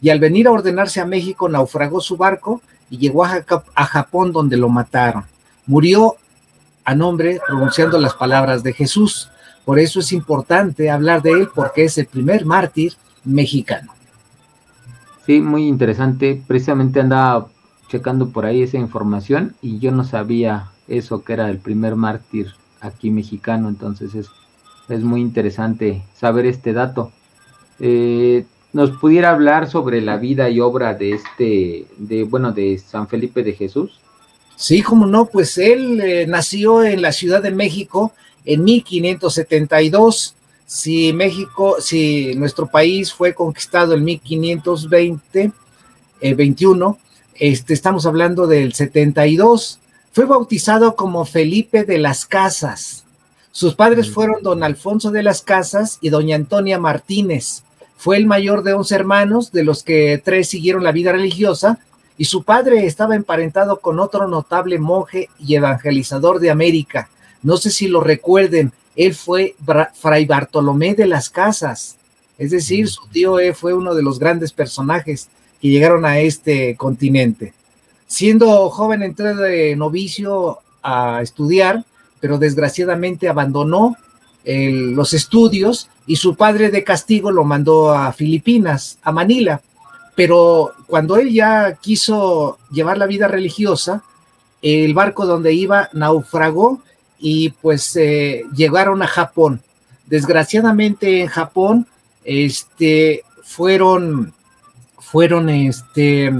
[0.00, 4.56] Y al venir a ordenarse a México, naufragó su barco y llegó a, Japón donde
[4.56, 5.24] lo mataron.
[5.66, 6.16] Murió
[6.86, 9.28] a nombre pronunciando las palabras de Jesús.
[9.66, 13.92] Por eso es importante hablar de él porque es el primer mártir mexicano.
[15.26, 16.42] Sí, muy interesante.
[16.46, 17.48] Precisamente andaba
[17.88, 22.48] checando por ahí esa información y yo no sabía eso que era el primer mártir
[22.80, 24.28] aquí mexicano, entonces es,
[24.88, 27.12] es muy interesante saber este dato.
[27.78, 33.08] Eh, ¿Nos pudiera hablar sobre la vida y obra de este, de bueno, de San
[33.08, 34.00] Felipe de Jesús?
[34.56, 38.12] Sí, como no, pues él eh, nació en la Ciudad de México
[38.44, 40.34] en 1572.
[40.66, 45.52] Si México, si nuestro país fue conquistado en 1520,
[46.20, 46.98] eh, 21,
[47.34, 49.78] este, estamos hablando del 72.
[50.18, 53.04] Fue bautizado como Felipe de las Casas.
[53.52, 57.62] Sus padres fueron don Alfonso de las Casas y doña Antonia Martínez.
[57.96, 61.78] Fue el mayor de once hermanos, de los que tres siguieron la vida religiosa,
[62.16, 67.08] y su padre estaba emparentado con otro notable monje y evangelizador de América.
[67.44, 69.54] No sé si lo recuerden, él fue
[69.94, 71.96] Fray Bartolomé de las Casas.
[72.38, 75.28] Es decir, su tío e fue uno de los grandes personajes
[75.62, 77.54] que llegaron a este continente.
[78.08, 81.84] Siendo joven entré de novicio a estudiar,
[82.20, 83.96] pero desgraciadamente abandonó
[84.44, 89.60] los estudios y su padre de castigo lo mandó a Filipinas, a Manila.
[90.16, 94.02] Pero cuando él ya quiso llevar la vida religiosa,
[94.62, 96.80] el barco donde iba naufragó
[97.18, 99.60] y pues eh, llegaron a Japón.
[100.06, 101.86] Desgraciadamente en Japón
[102.24, 104.32] este, fueron
[104.98, 106.32] fueron este,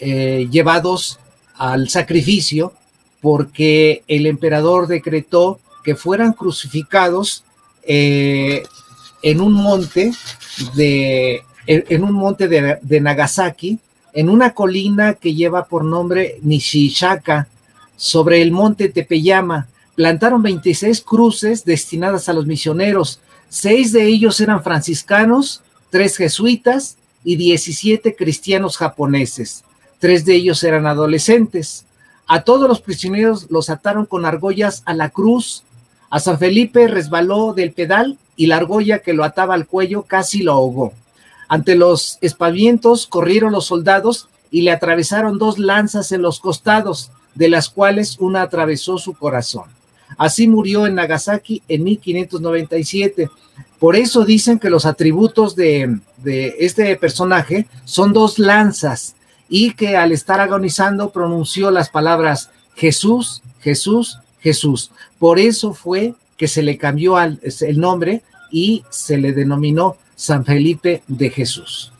[0.00, 1.18] eh, llevados
[1.56, 2.72] al sacrificio
[3.20, 7.44] porque el emperador decretó que fueran crucificados
[7.82, 8.62] eh,
[9.22, 10.12] en un monte
[10.74, 13.78] de en un monte de, Nagasaki,
[14.12, 17.48] en una colina que lleva por nombre Nishishaka,
[17.96, 19.66] sobre el monte Tepeyama.
[19.94, 23.20] Plantaron 26 cruces destinadas a los misioneros.
[23.48, 29.64] Seis de ellos eran franciscanos, tres jesuitas y 17 cristianos japoneses.
[29.98, 31.86] Tres de ellos eran adolescentes.
[32.26, 35.62] A todos los prisioneros los ataron con argollas a la cruz.
[36.10, 40.42] A San Felipe resbaló del pedal y la argolla que lo ataba al cuello casi
[40.42, 40.92] lo ahogó.
[41.48, 47.48] Ante los espavientos corrieron los soldados y le atravesaron dos lanzas en los costados, de
[47.48, 49.64] las cuales una atravesó su corazón.
[50.18, 53.30] Así murió en Nagasaki en 1597.
[53.78, 59.15] Por eso dicen que los atributos de, de, este personaje son dos lanzas
[59.48, 64.90] y que al estar agonizando pronunció las palabras Jesús, Jesús, Jesús.
[65.18, 70.44] Por eso fue que se le cambió al, el nombre y se le denominó San
[70.44, 71.92] Felipe de Jesús.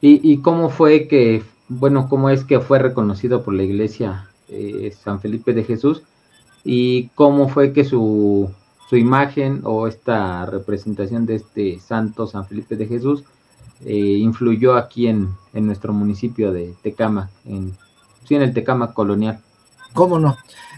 [0.00, 5.20] ¿Y, cómo fue que, bueno, cómo es que fue reconocido por la iglesia eh, San
[5.20, 6.02] Felipe de Jesús?
[6.64, 8.50] ¿Y cómo fue que su
[8.92, 13.24] su imagen o esta representación de este santo San Felipe de Jesús
[13.84, 17.76] eh, influyó aquí en, en, nuestro municipio de Tecama, en,
[18.26, 19.40] sí, en el Tecama colonial.
[19.92, 20.36] ¿Cómo no?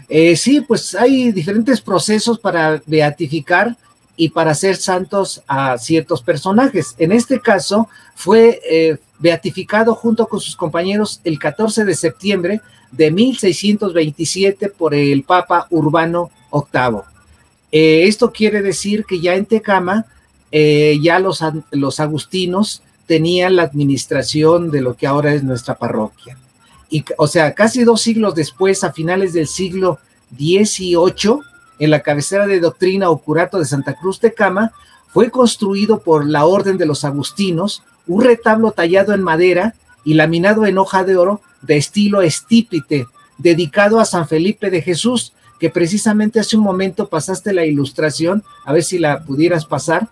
[0.09, 3.75] Eh, sí, pues hay diferentes procesos para beatificar
[4.15, 6.95] y para hacer santos a ciertos personajes.
[6.97, 13.11] En este caso, fue eh, beatificado junto con sus compañeros el 14 de septiembre de
[13.11, 17.01] 1627 por el Papa Urbano VIII.
[17.71, 20.05] Eh, esto quiere decir que ya en Tecama,
[20.51, 26.37] ya los, los agustinos tenían la administración de lo que ahora es nuestra parroquia.
[26.89, 29.99] Y, o sea, casi dos siglos después, a finales del siglo
[30.31, 31.39] 18,
[31.79, 34.71] en la cabecera de doctrina o curato de Santa Cruz de Cama,
[35.07, 40.65] fue construido por la Orden de los Agustinos un retablo tallado en madera y laminado
[40.65, 46.39] en hoja de oro de estilo estípite, dedicado a San Felipe de Jesús, que precisamente
[46.39, 50.09] hace un momento pasaste la ilustración, a ver si la pudieras pasar,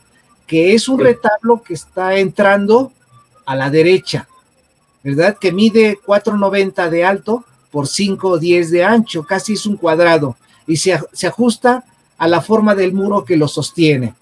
[0.48, 2.92] que es un retablo que está entrando
[3.46, 4.28] a la derecha,
[5.04, 5.38] ¿verdad?
[5.40, 11.00] Que mide 4,90 de alto por 5,10 de ancho, casi es un cuadrado, y se,
[11.12, 11.84] se ajusta
[12.18, 14.14] a la forma del muro que lo sostiene.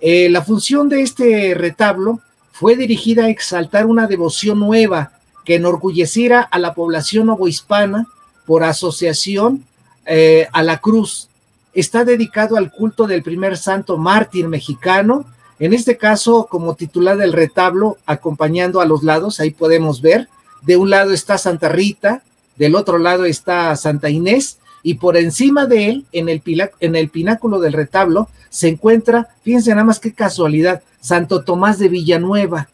[0.00, 2.20] Eh, la función de este retablo
[2.52, 5.12] fue dirigida a exaltar una devoción nueva
[5.44, 8.06] que enorgulleciera a la población novohispana
[8.46, 9.64] por asociación
[10.06, 11.28] eh, a la cruz.
[11.74, 15.26] Está dedicado al culto del primer santo mártir mexicano,
[15.58, 20.28] en este caso como titular del retablo, acompañando a los lados, ahí podemos ver,
[20.62, 22.22] de un lado está Santa Rita,
[22.56, 26.42] del otro lado está Santa Inés, y por encima de él, en el,
[26.80, 31.88] en el pináculo del retablo, se encuentra, fíjense nada más qué casualidad, Santo Tomás de
[31.88, 32.68] Villanueva.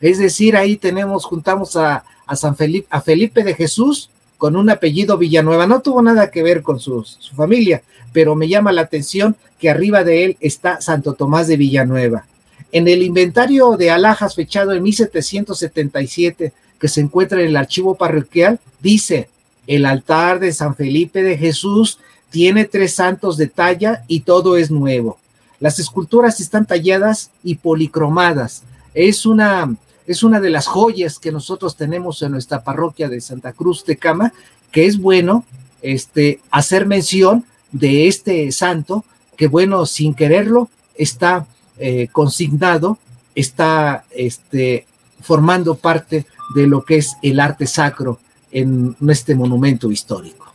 [0.00, 5.18] Es decir, ahí tenemos, juntamos a, San Felipe, a Felipe de Jesús con un apellido
[5.18, 5.66] Villanueva.
[5.66, 10.04] No tuvo nada que ver con su, familia, pero me llama la atención que arriba
[10.04, 12.26] de él está Santo Tomás de Villanueva.
[12.72, 18.60] En el inventario de alhajas fechado en 1777 que se encuentra en el archivo parroquial,
[18.80, 19.28] dice,
[19.66, 21.98] el altar de San Felipe de Jesús
[22.30, 25.18] tiene tres santos de talla y todo es nuevo.
[25.58, 28.62] Las esculturas están talladas y policromadas.
[28.92, 29.74] Es una,
[30.06, 33.96] es una de las joyas que nosotros tenemos en nuestra parroquia de Santa Cruz de
[33.96, 34.32] Cama,
[34.70, 35.44] que es bueno
[35.82, 39.04] este, hacer mención de este santo,
[39.36, 41.46] que bueno, sin quererlo, está
[41.78, 42.98] eh, consignado,
[43.34, 44.86] está este,
[45.20, 48.18] formando parte de lo que es el arte sacro
[48.52, 50.46] en este monumento histórico.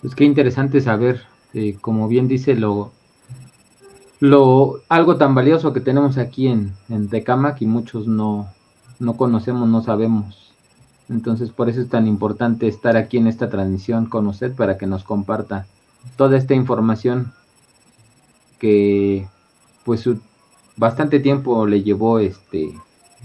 [0.00, 1.22] Pues qué interesante saber,
[1.54, 2.92] eh, como bien dice, lo,
[4.20, 8.48] lo, algo tan valioso que tenemos aquí en, en Tecamac y muchos no,
[8.98, 10.52] no conocemos, no sabemos.
[11.08, 14.86] Entonces por eso es tan importante estar aquí en esta transmisión con usted para que
[14.86, 15.66] nos comparta
[16.16, 17.32] toda esta información
[18.58, 19.26] que
[19.84, 20.08] pues
[20.76, 22.74] bastante tiempo le llevó este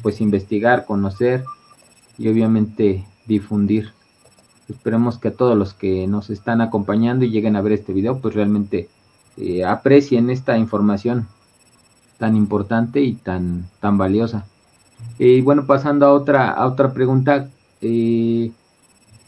[0.01, 1.43] pues investigar, conocer
[2.17, 3.91] y obviamente difundir.
[4.69, 8.19] Esperemos que a todos los que nos están acompañando y lleguen a ver este video
[8.19, 8.89] pues realmente
[9.37, 11.27] eh, aprecien esta información
[12.17, 14.45] tan importante y tan, tan valiosa.
[15.19, 17.49] Y bueno, pasando a otra, a otra pregunta,
[17.81, 18.51] eh,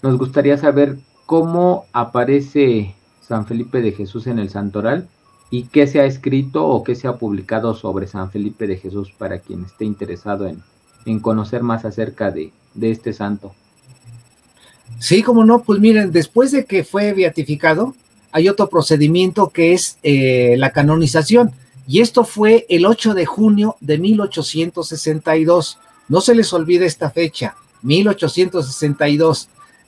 [0.02, 5.08] nos gustaría saber cómo aparece San Felipe de Jesús en el Santoral
[5.50, 9.12] y qué se ha escrito o qué se ha publicado sobre San Felipe de Jesús
[9.18, 10.62] para quien esté interesado en,
[11.06, 13.54] en conocer más acerca de, de este santo.
[15.00, 17.96] Sí, como no, pues miren, después de que fue beatificado,
[18.36, 21.54] hay otro procedimiento que es eh, la canonización.
[21.88, 25.78] Y esto fue el 8 de junio de 1862.
[26.10, 29.48] No se les olvide esta fecha, 1862.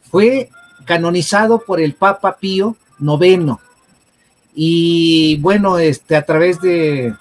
[0.09, 0.49] Fue
[0.85, 3.57] canonizado por el Papa Pío IX.
[4.55, 7.13] Y bueno, este, a través de,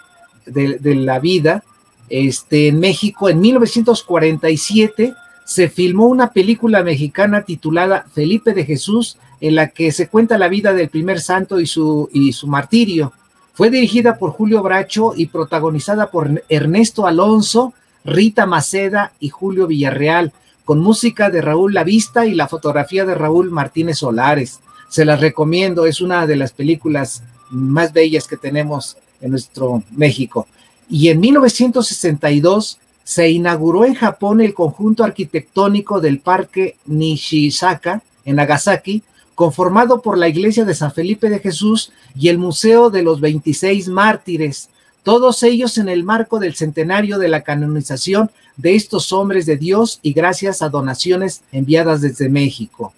[0.47, 1.65] de, la vida,
[2.09, 5.13] este, en México, en 1947,
[5.45, 10.49] se filmó una película mexicana titulada Felipe de Jesús en la que se cuenta la
[10.49, 13.13] vida del primer santo y su, y su martirio.
[13.55, 17.73] Fue dirigida por Julio Bracho y protagonizada por Ernesto Alonso,
[18.05, 20.33] Rita Maceda y Julio Villarreal,
[20.65, 24.61] con música de Raúl Lavista y la fotografía de Raúl Martínez Solares.
[24.89, 30.47] Se las recomiendo, es una de las películas más bellas que tenemos en nuestro México.
[30.89, 39.03] Y en 1962 se inauguró en Japón el conjunto arquitectónico del Parque Nishizaka en Nagasaki,
[39.37, 43.89] conformado por la iglesia de San Felipe de Jesús y el Museo de los 26
[43.89, 44.71] Mártires,
[45.05, 50.01] todos ellos en el marco del centenario de la canonización de estos hombres de Dios
[50.03, 52.95] y gracias a donaciones enviadas desde México.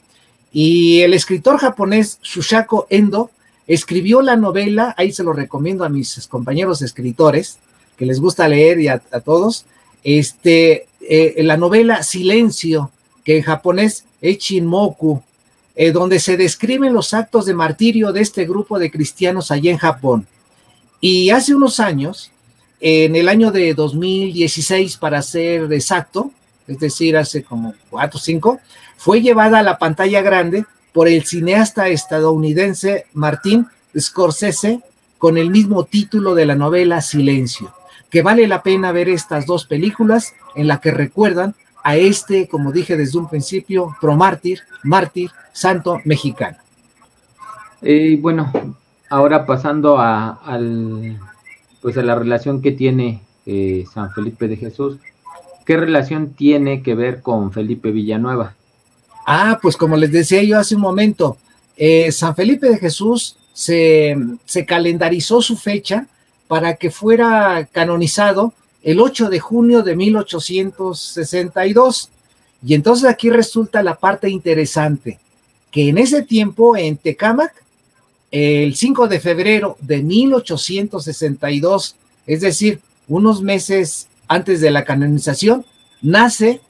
[0.53, 3.31] Y el escritor japonés Shushako Endo
[3.67, 7.59] escribió la novela, ahí se lo recomiendo a mis compañeros escritores,
[7.97, 9.67] que les gusta leer y a, todos,
[10.05, 12.93] este, eh, la novela Silencio,
[13.25, 15.21] que en japonés es Chinmoku,
[15.81, 19.79] eh, donde se describen los actos de martirio de este grupo de cristianos allá en
[19.79, 20.27] Japón.
[21.01, 22.33] Y hace unos años,
[22.81, 26.33] en el año de 2016, para ser exacto,
[26.67, 28.59] es decir, hace como cuatro o cinco,
[28.97, 34.81] fue llevada a la pantalla grande por el cineasta estadounidense Martín Scorsese
[35.17, 37.73] con el mismo título de la novela Silencio,
[38.11, 41.55] que vale la pena ver estas dos películas en la que recuerdan
[41.89, 46.59] a este, como dije desde un principio, promártir, mártir, santo mexicano.
[47.81, 48.53] Y bueno,
[49.09, 51.19] ahora pasando a, al,
[51.81, 54.99] pues a la relación que tiene eh, San Felipe de Jesús,
[55.65, 58.55] ¿qué relación tiene que ver con Felipe Villanueva?
[59.27, 61.39] Ah, pues como les decía yo hace un momento,
[61.75, 64.15] eh, San Felipe de Jesús se,
[64.45, 66.07] se calendarizó su fecha
[66.49, 68.53] para que fuera canonizado
[68.83, 72.11] el 8 de junio de 1862.
[72.65, 75.19] Y entonces aquí resulta la parte interesante,
[75.71, 77.53] que en ese tiempo en Tecámac,
[78.31, 85.65] el 5 de febrero de 1862, es decir, unos meses antes de la canonización,
[86.03, 86.61] nace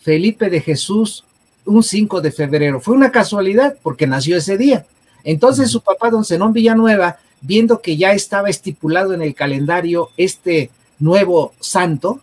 [0.00, 1.24] Felipe de Jesús
[1.64, 2.80] un 5 de febrero.
[2.80, 4.86] Fue una casualidad porque nació ese día.
[5.24, 10.70] Entonces su papá, don Zenón Villanueva, viendo que ya estaba estipulado en el calendario este
[10.98, 12.20] nuevo santo,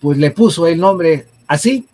[0.00, 1.86] pues le puso el nombre así,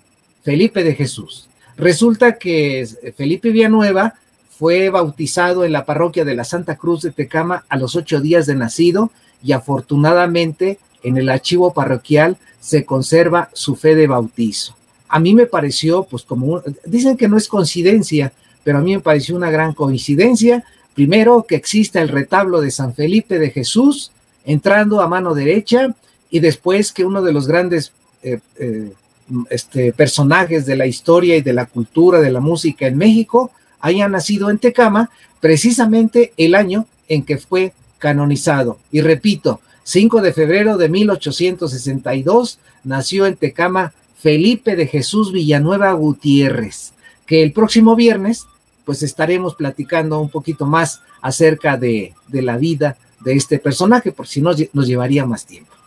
[0.42, 1.48] Felipe de Jesús.
[1.76, 4.14] Resulta que Felipe Villanueva
[4.50, 8.46] fue bautizado en la parroquia de la Santa Cruz de Tecama a los ocho días
[8.46, 9.10] de nacido
[9.42, 14.76] y afortunadamente en el archivo parroquial se conserva su fe de bautizo.
[15.08, 19.00] A mí me pareció, pues como, dicen que no es coincidencia, pero a mí me
[19.00, 20.62] pareció una gran coincidencia.
[20.94, 24.12] Primero, que exista el retablo de San Felipe de Jesús
[24.44, 25.94] entrando a mano derecha
[26.30, 28.92] y después que uno de los grandes eh, eh,
[29.50, 33.50] este, personajes de la historia y de la cultura, de la música en México,
[33.80, 35.10] haya nacido en Tecama,
[35.40, 38.78] precisamente el año en que fue canonizado.
[38.90, 46.92] Y repito, 5 de febrero de 1862 nació en Tecama Felipe de Jesús Villanueva Gutiérrez,
[47.26, 48.46] que el próximo viernes
[48.84, 54.26] pues estaremos platicando un poquito más acerca de, de la vida de este personaje, por
[54.26, 55.79] si no nos llevaría más tiempo.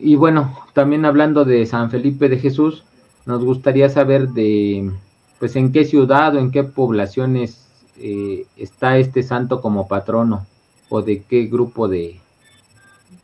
[0.00, 2.84] Y bueno, también hablando de San Felipe de Jesús,
[3.26, 4.90] nos gustaría saber de,
[5.38, 7.66] pues, en qué ciudad o en qué poblaciones
[7.98, 10.46] eh, está este santo como patrono,
[10.88, 12.20] o de qué grupo de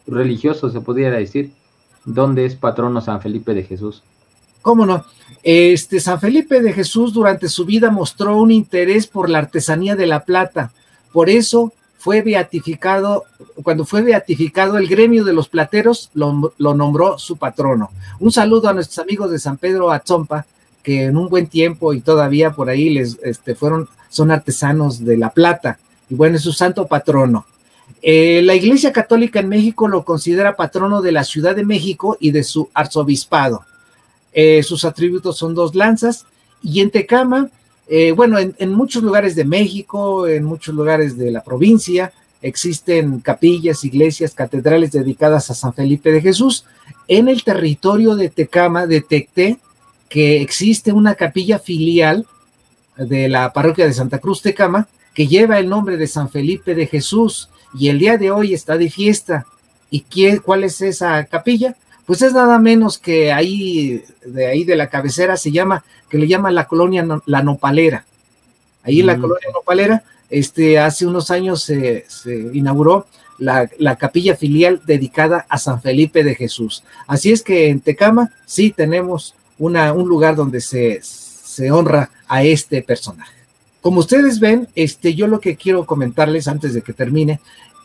[0.06, 1.52] religioso se pudiera decir,
[2.04, 4.02] dónde es patrono San Felipe de Jesús.
[4.62, 5.04] ¿Cómo no?
[5.42, 10.06] Este San Felipe de Jesús durante su vida mostró un interés por la artesanía de
[10.06, 10.72] la plata.
[11.12, 11.72] Por eso
[12.09, 13.24] fue beatificado,
[13.62, 17.90] cuando fue beatificado el gremio de los plateros, lo, nombró su patrono.
[18.18, 20.46] Un saludo a nuestros amigos de San Pedro Atzompa,
[20.82, 25.18] que en un buen tiempo y todavía por ahí les este, fueron, son artesanos de
[25.18, 25.78] la plata,
[26.09, 27.44] y bueno, es su santo patrono.
[28.00, 32.30] Eh, la Iglesia Católica en México lo considera patrono de la Ciudad de México y
[32.30, 33.66] de su arzobispado.
[34.32, 36.24] Eh, sus atributos son dos lanzas,
[36.62, 37.50] y en Tecama
[37.89, 42.12] eh, bueno, en, muchos lugares de México, en muchos lugares de la provincia,
[42.43, 46.64] existen capillas, iglesias, catedrales dedicadas a San Felipe de Jesús.
[47.09, 49.59] En el territorio de Tecama detecté
[50.09, 52.26] que existe una capilla filial
[52.97, 56.86] de la parroquia de Santa Cruz Tecama que lleva el nombre de San Felipe de
[56.86, 59.47] Jesús y el día de hoy está de fiesta.
[59.91, 61.74] ¿Y qué, cuál es esa capilla?
[62.09, 66.26] Pues es nada menos que ahí, de ahí de la cabecera se llama, que le
[66.26, 68.06] llama la colonia La Nopalera.
[68.82, 69.20] Ahí en la mm.
[69.20, 72.06] colonia Nopalera, este, hace unos años se,
[72.54, 73.06] inauguró
[73.36, 76.82] la, capilla filial dedicada a San Felipe de Jesús.
[77.06, 82.42] Así es que en Tecama sí tenemos una, un lugar donde se, se honra a
[82.42, 83.34] este personaje.
[83.82, 87.38] Como ustedes ven, este, yo lo que quiero comentarles antes de que termine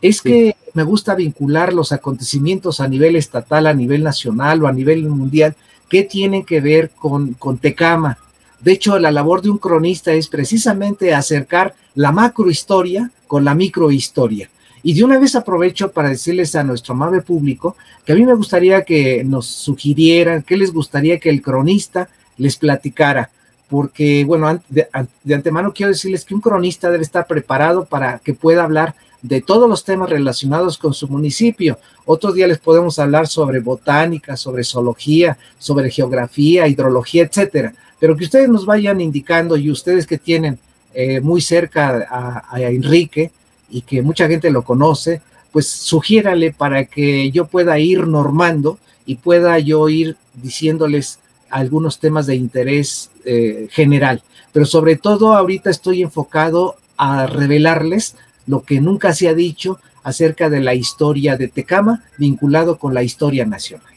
[0.08, 4.72] es que me gusta vincular los acontecimientos a nivel estatal, a nivel nacional o a
[4.72, 5.56] nivel mundial
[5.88, 8.18] que tienen que ver con, con Tecama.
[8.60, 14.50] De hecho, la labor de un cronista es precisamente acercar la macrohistoria con la microhistoria.
[14.82, 17.74] Y de una vez aprovecho para decirles a nuestro amable público
[18.04, 22.56] que a mí me gustaría que nos sugirieran qué les gustaría que el cronista les
[22.58, 23.30] platicara,
[23.70, 24.86] porque, bueno, de,
[25.22, 28.94] de antemano quiero decirles que un cronista debe estar preparado para que pueda hablar
[29.24, 31.78] de todos los temas relacionados con su municipio.
[32.04, 37.72] Otro día les podemos hablar sobre botánica, sobre zoología, sobre geografía, hidrología, etcétera.
[37.98, 40.58] Pero que ustedes nos vayan indicando y ustedes que tienen
[40.92, 42.06] eh, muy cerca
[42.50, 43.30] a, Enrique
[43.70, 45.22] y que mucha gente lo conoce,
[45.52, 51.18] pues sugiérale para que yo pueda ir normando y pueda yo ir diciéndoles
[51.48, 54.22] algunos temas de interés eh, general.
[54.52, 58.16] Pero sobre todo ahorita estoy enfocado a revelarles
[58.46, 63.02] lo que nunca se ha dicho acerca de la historia de Tecama vinculado con la
[63.02, 63.92] historia nacional.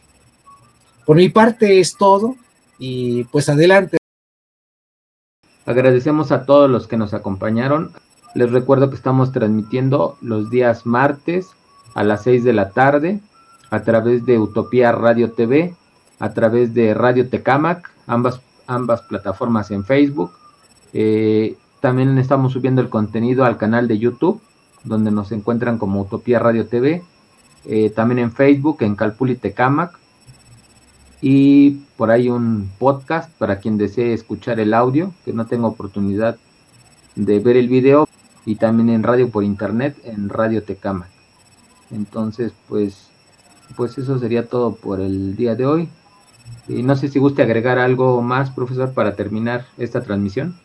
[1.05, 2.35] Por mi parte es todo
[2.79, 3.97] y pues adelante.
[5.65, 7.91] Agradecemos a todos los que nos acompañaron.
[8.35, 11.47] Les recuerdo que estamos transmitiendo los días martes
[11.93, 13.19] a las 6 de la tarde
[13.69, 15.75] a través de Utopía Radio TV,
[16.19, 20.31] a través de Radio Tecamac, ambas, ambas plataformas en Facebook.
[20.93, 24.41] Eh, también estamos subiendo el contenido al canal de YouTube,
[24.83, 27.03] donde nos encuentran como Utopía Radio TV,
[27.65, 29.97] eh, también en Facebook, en Calpuli Tecamac,
[31.21, 36.37] y por ahí un podcast para quien desee escuchar el audio, que no tenga oportunidad
[37.15, 38.07] de ver el video,
[38.45, 41.09] y también en radio por internet, en Radio Tecamac.
[41.91, 43.09] Entonces, pues,
[43.75, 45.89] pues eso sería todo por el día de hoy.
[46.67, 50.55] Y no sé si guste agregar algo más, profesor, para terminar esta transmisión.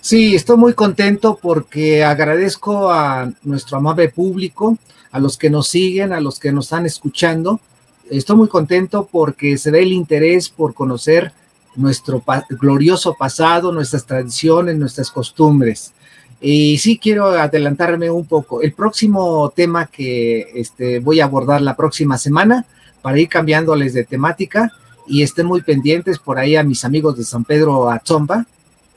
[0.00, 4.78] Sí, estoy muy contento porque agradezco a nuestro amable público,
[5.10, 7.60] a los que nos siguen, a los que nos están escuchando.
[8.08, 11.32] Estoy muy contento porque se ve el interés por conocer
[11.74, 15.92] nuestro glorioso pasado, nuestras tradiciones, nuestras costumbres.
[16.40, 18.62] Y sí quiero adelantarme un poco.
[18.62, 22.64] El próximo tema que este, voy a abordar la próxima semana,
[23.02, 24.72] para ir cambiándoles de temática,
[25.06, 28.46] y estén muy pendientes por ahí a mis amigos de San Pedro Atzomba,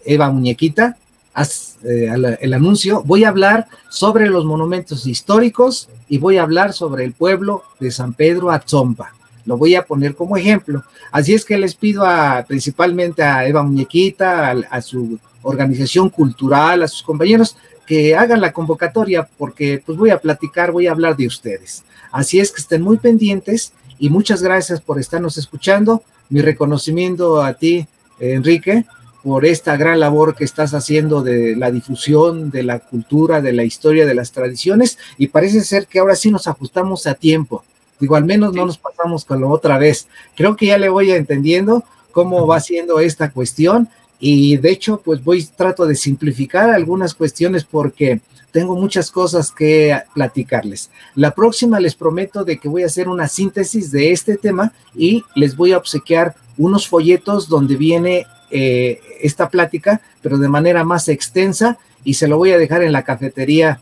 [0.06, 0.98] Eva Muñequita,
[1.34, 3.04] haz eh, el anuncio.
[3.04, 7.92] Voy a hablar sobre los monumentos históricos y voy a hablar sobre el pueblo de
[7.92, 9.14] San Pedro Atzomba.
[9.46, 10.84] Lo voy a poner como ejemplo.
[11.12, 16.88] Así es que les pido a, principalmente a Eva Muñequita, a, su organización cultural, a
[16.88, 21.28] sus compañeros, que hagan la convocatoria porque pues voy a platicar, voy a hablar de
[21.28, 21.84] ustedes.
[22.12, 26.04] Así es que estén muy pendientes y muchas gracias por estarnos escuchando.
[26.30, 27.88] Mi reconocimiento a ti,
[28.20, 28.86] Enrique,
[29.24, 33.64] por esta gran labor que estás haciendo de la difusión de la cultura, de la
[33.64, 37.64] historia, de las tradiciones, y parece ser que ahora sí nos ajustamos a tiempo.
[38.00, 40.08] Digo, al menos no nos pasamos con lo otra vez.
[40.36, 45.24] Creo que ya le voy entendiendo cómo va siendo esta cuestión y de hecho, pues
[45.24, 50.92] voy, trato de simplificar algunas cuestiones porque tengo muchas cosas que platicarles.
[51.16, 55.24] La próxima les prometo de que voy a hacer una síntesis de este tema y
[55.36, 61.08] les voy a obsequiar unos folletos donde viene eh, esta plática, pero de manera más
[61.08, 63.80] extensa y se lo voy a dejar en la cafetería,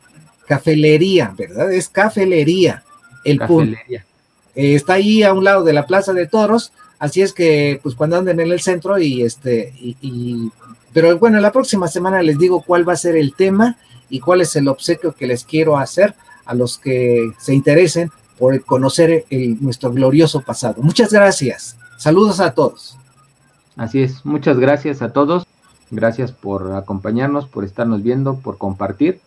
[0.47, 1.71] cafelería, ¿verdad?
[1.71, 2.83] Es cafelería,
[3.23, 3.77] el punto.
[3.89, 4.01] Eh,
[4.75, 8.17] está ahí a un lado de la Plaza de Toros, así es que pues cuando
[8.17, 10.51] anden en el centro y este, y,
[10.93, 13.77] pero bueno, la próxima semana les digo cuál va a ser el tema
[14.09, 16.13] y cuál es el obsequio que les quiero hacer
[16.45, 19.25] a los que se interesen por conocer
[19.61, 20.81] nuestro glorioso pasado.
[20.81, 21.75] Muchas gracias.
[21.97, 22.98] Saludos a todos.
[23.79, 25.47] Así es, muchas gracias a todos.
[25.89, 29.21] Gracias por acompañarnos, por estarnos viendo, por compartir.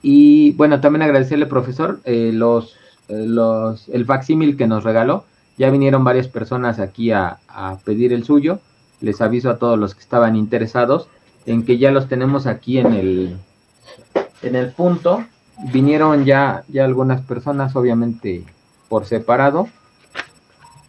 [0.00, 2.76] Y bueno, también agradecerle, profesor, eh, los,
[3.08, 5.24] eh, los, el facsímil que nos regaló.
[5.58, 8.60] Ya vinieron varias personas aquí a, a, pedir el suyo.
[9.02, 11.08] Les aviso a todos los que estaban interesados
[11.44, 13.36] en que ya los tenemos aquí en el,
[14.40, 15.22] en el punto.
[15.70, 18.42] Vinieron ya, ya algunas personas, obviamente
[18.88, 19.68] por separado.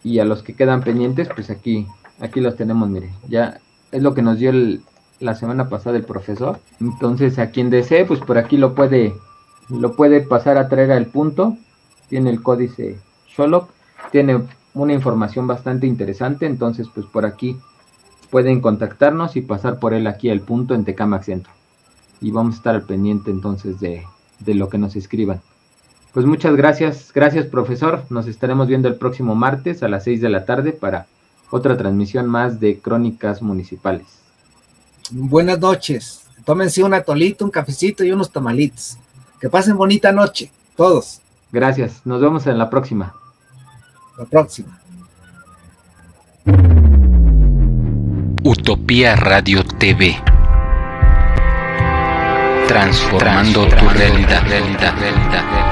[0.02, 1.86] Y a los que quedan pendientes, pues aquí
[2.20, 3.10] Aquí los tenemos, mire.
[3.28, 3.60] Ya
[3.90, 4.52] es lo que nos dio
[5.20, 6.58] la semana pasada el profesor.
[6.80, 9.14] Entonces, a quien desee, pues por aquí lo puede,
[9.68, 11.56] lo puede pasar a traer al punto.
[12.08, 12.98] Tiene el códice
[13.28, 13.70] Sholok.
[14.10, 14.42] Tiene
[14.74, 16.46] una información bastante interesante.
[16.46, 17.56] Entonces, pues por aquí
[18.30, 21.52] pueden contactarnos y pasar por él aquí al punto en Tecamac Centro.
[22.20, 24.04] Y vamos a estar al pendiente entonces de,
[24.40, 25.40] de lo que nos escriban.
[26.12, 28.04] Pues muchas gracias, gracias profesor.
[28.10, 31.06] Nos estaremos viendo el próximo martes a las 6 de la tarde para
[31.52, 34.06] otra transmisión más de Crónicas Municipales.
[35.10, 36.24] Buenas noches.
[36.46, 38.96] Tómense un atolito, un cafecito y unos tamalitos.
[39.38, 41.20] Que pasen bonita noche, todos.
[41.52, 42.00] Gracias.
[42.06, 43.14] Nos vemos en la próxima.
[44.16, 44.80] La próxima.
[48.42, 50.16] Utopía Radio TV.
[52.66, 55.71] Transformando, tu realidad.